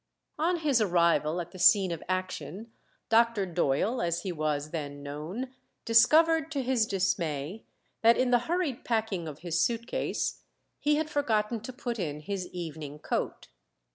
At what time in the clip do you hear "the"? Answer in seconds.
1.51-1.59, 8.31-8.39